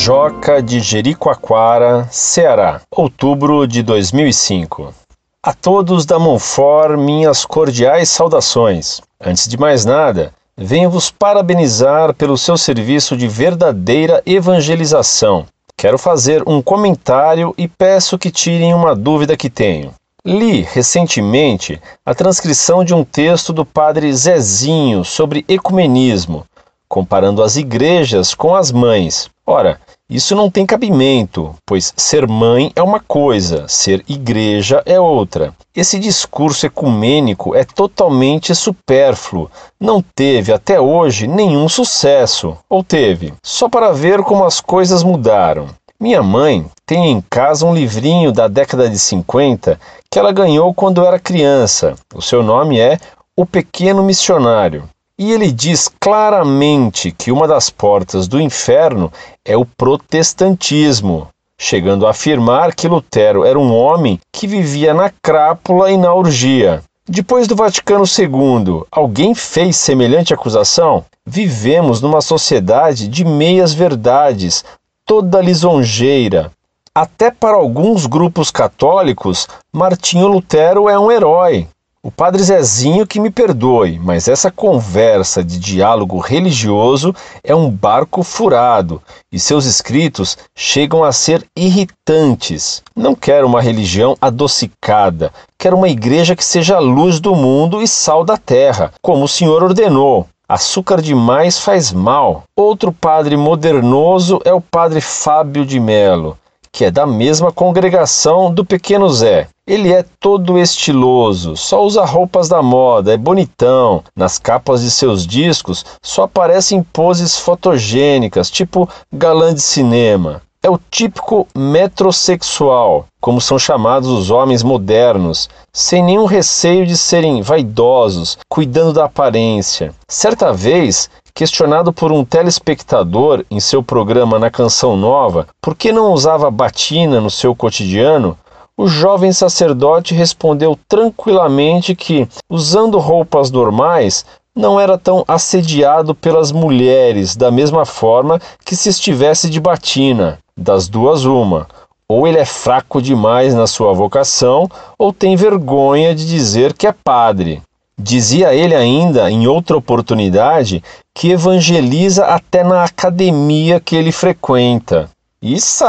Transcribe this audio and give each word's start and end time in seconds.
Mojoca 0.00 0.62
de 0.62 0.80
Jericoacoara, 0.80 2.08
Ceará, 2.10 2.80
outubro 2.90 3.66
de 3.66 3.82
2005. 3.82 4.94
A 5.42 5.52
todos 5.52 6.06
da 6.06 6.18
Monfort, 6.18 6.96
minhas 6.96 7.44
cordiais 7.44 8.08
saudações. 8.08 9.02
Antes 9.20 9.46
de 9.46 9.58
mais 9.58 9.84
nada, 9.84 10.32
venho 10.56 10.88
vos 10.88 11.10
parabenizar 11.10 12.14
pelo 12.14 12.38
seu 12.38 12.56
serviço 12.56 13.14
de 13.14 13.28
verdadeira 13.28 14.22
evangelização. 14.24 15.44
Quero 15.76 15.98
fazer 15.98 16.42
um 16.48 16.62
comentário 16.62 17.54
e 17.58 17.68
peço 17.68 18.18
que 18.18 18.30
tirem 18.30 18.72
uma 18.72 18.96
dúvida 18.96 19.36
que 19.36 19.50
tenho. 19.50 19.92
Li 20.24 20.62
recentemente 20.62 21.78
a 22.06 22.14
transcrição 22.14 22.82
de 22.82 22.94
um 22.94 23.04
texto 23.04 23.52
do 23.52 23.66
padre 23.66 24.10
Zezinho 24.14 25.04
sobre 25.04 25.44
ecumenismo, 25.46 26.46
comparando 26.88 27.42
as 27.42 27.56
igrejas 27.56 28.34
com 28.34 28.56
as 28.56 28.72
mães. 28.72 29.28
Ora, 29.46 29.78
isso 30.10 30.34
não 30.34 30.50
tem 30.50 30.66
cabimento, 30.66 31.54
pois 31.64 31.94
ser 31.96 32.26
mãe 32.26 32.72
é 32.74 32.82
uma 32.82 32.98
coisa, 32.98 33.68
ser 33.68 34.04
igreja 34.08 34.82
é 34.84 34.98
outra. 34.98 35.54
Esse 35.72 36.00
discurso 36.00 36.66
ecumênico 36.66 37.54
é 37.54 37.64
totalmente 37.64 38.52
supérfluo. 38.52 39.48
Não 39.78 40.02
teve 40.02 40.52
até 40.52 40.80
hoje 40.80 41.28
nenhum 41.28 41.68
sucesso. 41.68 42.58
Ou 42.68 42.82
teve? 42.82 43.32
Só 43.40 43.68
para 43.68 43.92
ver 43.92 44.22
como 44.24 44.44
as 44.44 44.60
coisas 44.60 45.04
mudaram. 45.04 45.68
Minha 46.00 46.24
mãe 46.24 46.66
tem 46.84 47.12
em 47.12 47.22
casa 47.30 47.64
um 47.64 47.72
livrinho 47.72 48.32
da 48.32 48.48
década 48.48 48.90
de 48.90 48.98
50 48.98 49.78
que 50.10 50.18
ela 50.18 50.32
ganhou 50.32 50.74
quando 50.74 51.04
era 51.04 51.20
criança. 51.20 51.94
O 52.12 52.20
seu 52.20 52.42
nome 52.42 52.80
é 52.80 52.98
O 53.36 53.46
Pequeno 53.46 54.02
Missionário. 54.02 54.88
E 55.22 55.32
ele 55.32 55.52
diz 55.52 55.86
claramente 56.00 57.12
que 57.12 57.30
uma 57.30 57.46
das 57.46 57.68
portas 57.68 58.26
do 58.26 58.40
inferno 58.40 59.12
é 59.50 59.56
o 59.56 59.64
protestantismo, 59.64 61.26
chegando 61.58 62.06
a 62.06 62.10
afirmar 62.10 62.72
que 62.72 62.86
Lutero 62.86 63.44
era 63.44 63.58
um 63.58 63.76
homem 63.76 64.20
que 64.30 64.46
vivia 64.46 64.94
na 64.94 65.10
crápula 65.10 65.90
e 65.90 65.96
na 65.96 66.14
orgia. 66.14 66.84
Depois 67.04 67.48
do 67.48 67.56
Vaticano 67.56 68.04
II, 68.04 68.84
alguém 68.92 69.34
fez 69.34 69.74
semelhante 69.74 70.32
acusação? 70.32 71.04
Vivemos 71.26 72.00
numa 72.00 72.20
sociedade 72.20 73.08
de 73.08 73.24
meias 73.24 73.74
verdades, 73.74 74.64
toda 75.04 75.40
lisonjeira. 75.40 76.52
Até 76.94 77.32
para 77.32 77.56
alguns 77.56 78.06
grupos 78.06 78.52
católicos, 78.52 79.48
Martinho 79.72 80.28
Lutero 80.28 80.88
é 80.88 80.96
um 80.96 81.10
herói. 81.10 81.66
O 82.02 82.10
padre 82.10 82.42
Zezinho 82.42 83.06
que 83.06 83.20
me 83.20 83.28
perdoe, 83.28 83.98
mas 84.02 84.26
essa 84.26 84.50
conversa 84.50 85.44
de 85.44 85.58
diálogo 85.58 86.18
religioso 86.18 87.14
é 87.44 87.54
um 87.54 87.70
barco 87.70 88.22
furado 88.22 89.02
e 89.30 89.38
seus 89.38 89.66
escritos 89.66 90.38
chegam 90.56 91.04
a 91.04 91.12
ser 91.12 91.46
irritantes. 91.54 92.82
Não 92.96 93.14
quero 93.14 93.46
uma 93.46 93.60
religião 93.60 94.16
adocicada, 94.18 95.30
quero 95.58 95.76
uma 95.76 95.90
igreja 95.90 96.34
que 96.34 96.42
seja 96.42 96.76
a 96.76 96.80
luz 96.80 97.20
do 97.20 97.34
mundo 97.34 97.82
e 97.82 97.86
sal 97.86 98.24
da 98.24 98.38
terra, 98.38 98.94
como 99.02 99.24
o 99.24 99.28
Senhor 99.28 99.62
ordenou. 99.62 100.26
Açúcar 100.48 101.02
demais 101.02 101.58
faz 101.58 101.92
mal. 101.92 102.44
Outro 102.56 102.92
padre 102.92 103.36
modernoso 103.36 104.40
é 104.42 104.54
o 104.54 104.60
padre 104.62 105.02
Fábio 105.02 105.66
de 105.66 105.78
Melo, 105.78 106.38
que 106.72 106.86
é 106.86 106.90
da 106.90 107.06
mesma 107.06 107.52
congregação 107.52 108.50
do 108.50 108.64
pequeno 108.64 109.10
Zé. 109.10 109.48
Ele 109.70 109.92
é 109.92 110.04
todo 110.18 110.58
estiloso, 110.58 111.56
só 111.56 111.84
usa 111.84 112.04
roupas 112.04 112.48
da 112.48 112.60
moda, 112.60 113.14
é 113.14 113.16
bonitão. 113.16 114.02
Nas 114.16 114.36
capas 114.36 114.82
de 114.82 114.90
seus 114.90 115.24
discos 115.24 115.86
só 116.02 116.24
aparecem 116.24 116.82
poses 116.82 117.38
fotogênicas, 117.38 118.50
tipo 118.50 118.88
galã 119.12 119.54
de 119.54 119.60
cinema. 119.60 120.42
É 120.60 120.68
o 120.68 120.76
típico 120.90 121.46
metrosexual, 121.54 123.06
como 123.20 123.40
são 123.40 123.60
chamados 123.60 124.08
os 124.08 124.28
homens 124.28 124.64
modernos, 124.64 125.48
sem 125.72 126.02
nenhum 126.02 126.24
receio 126.24 126.84
de 126.84 126.96
serem 126.96 127.40
vaidosos, 127.40 128.38
cuidando 128.48 128.94
da 128.94 129.04
aparência. 129.04 129.94
Certa 130.08 130.52
vez, 130.52 131.08
questionado 131.32 131.92
por 131.92 132.10
um 132.10 132.24
telespectador 132.24 133.44
em 133.48 133.60
seu 133.60 133.84
programa 133.84 134.36
na 134.36 134.50
Canção 134.50 134.96
Nova 134.96 135.46
por 135.62 135.76
que 135.76 135.92
não 135.92 136.12
usava 136.12 136.50
batina 136.50 137.20
no 137.20 137.30
seu 137.30 137.54
cotidiano, 137.54 138.36
o 138.76 138.86
jovem 138.86 139.32
sacerdote 139.32 140.14
respondeu 140.14 140.78
tranquilamente 140.88 141.94
que, 141.94 142.28
usando 142.48 142.98
roupas 142.98 143.50
normais, 143.50 144.24
não 144.54 144.80
era 144.80 144.98
tão 144.98 145.24
assediado 145.28 146.14
pelas 146.14 146.50
mulheres 146.50 147.36
da 147.36 147.50
mesma 147.50 147.84
forma 147.84 148.40
que 148.64 148.74
se 148.74 148.88
estivesse 148.88 149.48
de 149.48 149.60
batina. 149.60 150.38
Das 150.56 150.88
duas, 150.88 151.24
uma. 151.24 151.66
Ou 152.08 152.26
ele 152.26 152.38
é 152.38 152.44
fraco 152.44 153.00
demais 153.00 153.54
na 153.54 153.66
sua 153.66 153.92
vocação, 153.92 154.68
ou 154.98 155.12
tem 155.12 155.36
vergonha 155.36 156.14
de 156.14 156.26
dizer 156.26 156.72
que 156.72 156.86
é 156.86 156.92
padre. 156.92 157.62
Dizia 157.96 158.54
ele 158.54 158.74
ainda, 158.74 159.30
em 159.30 159.46
outra 159.46 159.76
oportunidade, 159.76 160.82
que 161.14 161.30
evangeliza 161.30 162.24
até 162.24 162.64
na 162.64 162.82
academia 162.82 163.78
que 163.78 163.94
ele 163.94 164.10
frequenta. 164.10 165.08
Isso, 165.42 165.86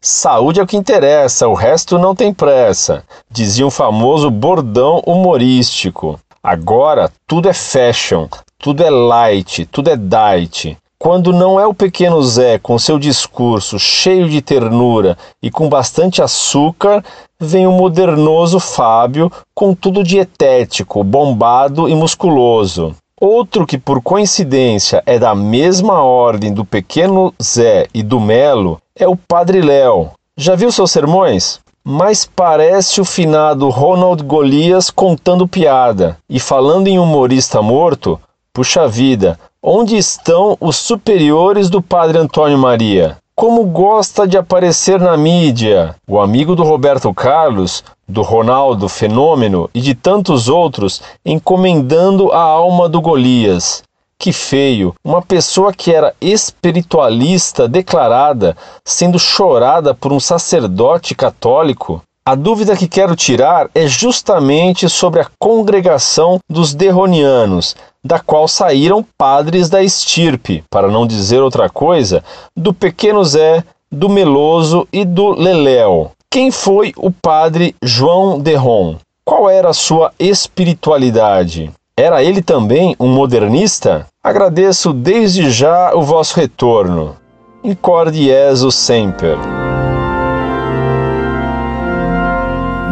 saúde 0.00 0.58
é 0.58 0.62
o 0.62 0.66
que 0.66 0.74
interessa, 0.74 1.46
o 1.46 1.52
resto 1.52 1.98
não 1.98 2.14
tem 2.14 2.32
pressa, 2.32 3.04
dizia 3.30 3.66
um 3.66 3.70
famoso 3.70 4.30
bordão 4.30 5.02
humorístico. 5.06 6.18
Agora 6.42 7.12
tudo 7.26 7.46
é 7.46 7.52
fashion, 7.52 8.26
tudo 8.58 8.82
é 8.82 8.88
light, 8.88 9.66
tudo 9.66 9.90
é 9.90 9.96
diet. 9.96 10.78
Quando 10.98 11.30
não 11.30 11.60
é 11.60 11.66
o 11.66 11.74
pequeno 11.74 12.22
Zé 12.22 12.58
com 12.58 12.78
seu 12.78 12.98
discurso 12.98 13.78
cheio 13.78 14.30
de 14.30 14.40
ternura 14.40 15.18
e 15.42 15.50
com 15.50 15.68
bastante 15.68 16.22
açúcar, 16.22 17.04
vem 17.38 17.66
o 17.66 17.72
modernoso 17.72 18.58
Fábio 18.58 19.30
com 19.54 19.74
tudo 19.74 20.02
dietético, 20.02 21.04
bombado 21.04 21.86
e 21.86 21.94
musculoso. 21.94 22.96
Outro 23.20 23.66
que 23.66 23.78
por 23.78 24.02
coincidência 24.02 25.02
é 25.06 25.18
da 25.18 25.34
mesma 25.34 26.02
ordem 26.02 26.52
do 26.52 26.64
pequeno 26.64 27.32
Zé 27.42 27.86
e 27.94 28.02
do 28.02 28.20
Melo 28.20 28.80
é 28.94 29.08
o 29.08 29.16
Padre 29.16 29.60
Léo. 29.60 30.10
Já 30.36 30.54
viu 30.54 30.70
seus 30.70 30.90
sermões? 30.90 31.60
Mas 31.82 32.26
parece 32.26 33.00
o 33.00 33.04
finado 33.04 33.70
Ronald 33.70 34.22
Golias 34.24 34.90
contando 34.90 35.48
piada. 35.48 36.18
E 36.28 36.38
falando 36.40 36.88
em 36.88 36.98
humorista 36.98 37.62
morto, 37.62 38.20
puxa 38.52 38.86
vida, 38.86 39.38
Onde 39.68 39.96
estão 39.96 40.56
os 40.60 40.76
superiores 40.76 41.68
do 41.68 41.82
padre 41.82 42.18
Antônio 42.18 42.56
Maria? 42.56 43.16
Como 43.38 43.64
gosta 43.64 44.26
de 44.26 44.38
aparecer 44.38 44.98
na 44.98 45.14
mídia? 45.14 45.94
O 46.08 46.18
amigo 46.18 46.56
do 46.56 46.62
Roberto 46.62 47.12
Carlos, 47.12 47.84
do 48.08 48.22
Ronaldo 48.22 48.88
Fenômeno 48.88 49.68
e 49.74 49.80
de 49.82 49.94
tantos 49.94 50.48
outros 50.48 51.02
encomendando 51.22 52.32
a 52.32 52.40
alma 52.40 52.88
do 52.88 52.98
Golias. 52.98 53.82
Que 54.18 54.32
feio! 54.32 54.94
Uma 55.04 55.20
pessoa 55.20 55.70
que 55.70 55.92
era 55.92 56.14
espiritualista 56.18 57.68
declarada 57.68 58.56
sendo 58.82 59.18
chorada 59.18 59.94
por 59.94 60.14
um 60.14 60.18
sacerdote 60.18 61.14
católico. 61.14 62.02
A 62.28 62.34
dúvida 62.34 62.76
que 62.76 62.88
quero 62.88 63.14
tirar 63.14 63.70
é 63.72 63.86
justamente 63.86 64.88
sobre 64.88 65.20
a 65.20 65.28
congregação 65.38 66.40
dos 66.50 66.74
derronianos, 66.74 67.76
da 68.04 68.18
qual 68.18 68.48
saíram 68.48 69.06
padres 69.16 69.68
da 69.68 69.80
estirpe, 69.80 70.64
para 70.68 70.88
não 70.88 71.06
dizer 71.06 71.40
outra 71.40 71.68
coisa, 71.68 72.24
do 72.56 72.74
pequeno 72.74 73.24
Zé, 73.24 73.62
do 73.92 74.08
Meloso 74.08 74.88
e 74.92 75.04
do 75.04 75.28
Leléu. 75.28 76.10
Quem 76.28 76.50
foi 76.50 76.92
o 76.96 77.12
padre 77.12 77.76
João 77.80 78.40
Derron? 78.40 78.96
Qual 79.24 79.48
era 79.48 79.68
a 79.68 79.72
sua 79.72 80.12
espiritualidade? 80.18 81.70
Era 81.96 82.24
ele 82.24 82.42
também 82.42 82.96
um 82.98 83.06
modernista? 83.06 84.04
Agradeço 84.20 84.92
desde 84.92 85.48
já 85.52 85.94
o 85.94 86.02
vosso 86.02 86.34
retorno. 86.34 87.16
Incorde 87.62 88.24
Jesus 88.24 88.74
semper. 88.74 89.38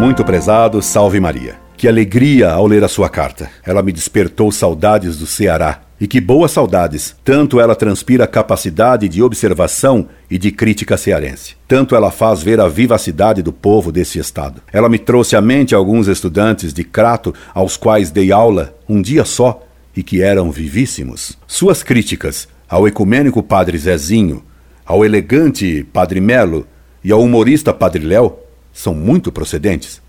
Muito 0.05 0.23
prezado, 0.23 0.83
salve 0.83 1.19
Maria. 1.19 1.57
Que 1.79 1.89
alegria 1.89 2.51
ao 2.51 2.67
ler 2.67 2.85
a 2.85 2.89
sua 2.89 3.09
carta. 3.09 3.51
Ela 3.65 3.83
me 3.83 3.91
despertou 3.91 4.53
saudades 4.53 5.17
do 5.17 5.27
Ceará. 5.27 5.81
E 5.99 6.07
que 6.07 6.21
boas 6.21 6.51
saudades! 6.51 7.17
Tanto 7.25 7.59
ela 7.59 7.75
transpira 7.75 8.27
capacidade 8.27 9.09
de 9.09 9.23
observação 9.23 10.07
e 10.31 10.37
de 10.37 10.51
crítica 10.51 10.99
cearense. 10.99 11.57
Tanto 11.67 11.97
ela 11.97 12.11
faz 12.11 12.43
ver 12.43 12.61
a 12.61 12.69
vivacidade 12.69 13.41
do 13.41 13.51
povo 13.51 13.91
desse 13.91 14.19
estado. 14.19 14.61
Ela 14.71 14.91
me 14.91 14.99
trouxe 14.99 15.37
à 15.37 15.41
mente 15.41 15.75
alguns 15.75 16.07
estudantes 16.07 16.75
de 16.75 16.85
Crato 16.85 17.33
aos 17.55 17.79
quais 17.79 18.11
dei 18.11 18.31
aula 18.31 18.75
um 18.87 19.01
dia 19.01 19.25
só 19.25 19.63
e 19.97 20.03
que 20.03 20.21
eram 20.21 20.51
vivíssimos. 20.51 21.39
Suas 21.47 21.83
críticas 21.83 22.47
ao 22.69 22.87
ecumênico 22.87 23.43
Padre 23.43 23.79
Zezinho, 23.79 24.45
ao 24.85 25.03
elegante 25.03 25.83
Padre 25.95 26.21
Melo 26.21 26.67
e 27.03 27.11
ao 27.11 27.23
humorista 27.23 27.73
Padre 27.73 28.05
Léo 28.05 28.44
são 28.75 28.93
muito 28.93 29.33
procedentes. 29.33 30.03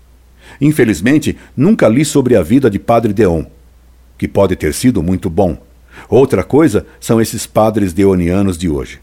Infelizmente, 0.60 1.38
nunca 1.56 1.88
li 1.88 2.04
sobre 2.04 2.36
a 2.36 2.42
vida 2.42 2.68
de 2.68 2.78
Padre 2.78 3.12
Deon, 3.12 3.44
que 4.18 4.26
pode 4.28 4.56
ter 4.56 4.74
sido 4.74 5.02
muito 5.02 5.30
bom. 5.30 5.56
Outra 6.08 6.42
coisa 6.42 6.84
são 7.00 7.20
esses 7.20 7.46
padres 7.46 7.92
deonianos 7.92 8.58
de 8.58 8.68
hoje. 8.68 9.00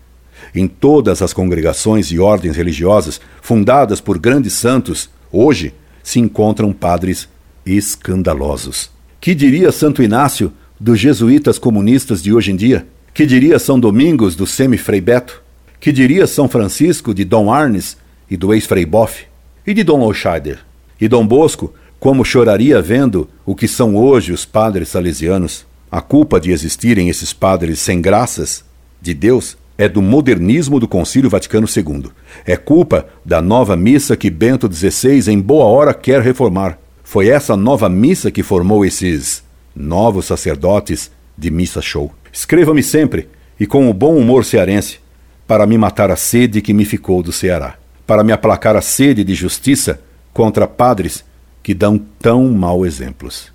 Em 0.53 0.67
todas 0.67 1.21
as 1.21 1.33
congregações 1.33 2.11
e 2.11 2.19
ordens 2.19 2.55
religiosas 2.55 3.19
fundadas 3.41 4.01
por 4.01 4.19
grandes 4.19 4.53
santos, 4.53 5.09
hoje 5.31 5.73
se 6.03 6.19
encontram 6.19 6.73
padres 6.73 7.27
escandalosos. 7.65 8.91
Que 9.21 9.33
diria 9.33 9.71
Santo 9.71 10.03
Inácio 10.03 10.51
dos 10.79 10.99
jesuítas 10.99 11.57
comunistas 11.57 12.21
de 12.21 12.33
hoje 12.33 12.51
em 12.51 12.55
dia? 12.55 12.85
Que 13.13 13.25
diria 13.25 13.57
São 13.57 13.79
Domingos 13.79 14.35
do 14.35 14.45
semi-frei 14.45 14.99
Beto? 14.99 15.41
Que 15.79 15.91
diria 15.91 16.27
São 16.27 16.49
Francisco 16.49 17.13
de 17.13 17.23
Dom 17.23 17.51
Arnes 17.51 17.97
e 18.29 18.35
do 18.35 18.53
ex-frei 18.53 18.85
Boff? 18.85 19.32
E 19.65 19.73
de 19.73 19.81
Dom 19.81 20.01
Olscheider? 20.01 20.59
E 20.99 21.07
Dom 21.07 21.25
Bosco, 21.25 21.73
como 21.97 22.25
choraria 22.25 22.81
vendo 22.81 23.29
o 23.45 23.55
que 23.55 23.65
são 23.65 23.95
hoje 23.95 24.33
os 24.33 24.43
padres 24.43 24.89
salesianos? 24.89 25.65
A 25.89 26.01
culpa 26.01 26.37
de 26.37 26.51
existirem 26.51 27.07
esses 27.07 27.31
padres 27.31 27.79
sem 27.79 28.01
graças 28.01 28.65
de 29.01 29.13
Deus 29.13 29.57
é 29.77 29.87
do 29.87 30.01
modernismo 30.01 30.81
do 30.81 30.87
Concílio 30.87 31.29
Vaticano 31.29 31.65
II. 31.65 32.11
É 32.45 32.57
culpa 32.57 33.07
da 33.23 33.41
nova 33.41 33.77
missa 33.77 34.17
que 34.17 34.29
Bento 34.29 34.69
XVI 34.69 35.31
em 35.31 35.39
boa 35.39 35.65
hora 35.65 35.93
quer 35.93 36.21
reformar. 36.21 36.77
Foi 37.01 37.29
essa 37.29 37.55
nova 37.55 37.87
missa 37.87 38.29
que 38.31 38.43
formou 38.43 38.83
esses 38.83 39.43
novos 39.73 40.25
sacerdotes 40.25 41.09
de 41.37 41.49
missa 41.49 41.81
show. 41.81 42.11
Escreva-me 42.33 42.83
sempre 42.83 43.29
e 43.57 43.65
com 43.65 43.89
o 43.89 43.93
bom 43.93 44.17
humor 44.17 44.43
cearense 44.43 44.99
para 45.47 45.65
me 45.65 45.77
matar 45.77 46.11
a 46.11 46.17
sede 46.17 46.61
que 46.61 46.73
me 46.73 46.83
ficou 46.83 47.23
do 47.23 47.31
Ceará, 47.31 47.75
para 48.05 48.23
me 48.23 48.31
aplacar 48.31 48.75
a 48.75 48.81
sede 48.81 49.23
de 49.23 49.33
justiça 49.33 50.01
contra 50.33 50.67
padres 50.67 51.23
que 51.61 51.73
dão 51.73 51.97
tão 51.97 52.49
mau 52.51 52.85
exemplos. 52.85 53.51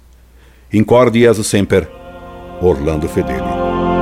Incorde 0.73 1.21
Jesus 1.21 1.47
Semper, 1.47 1.89
Orlando 2.61 3.09
Fedeli. 3.09 3.98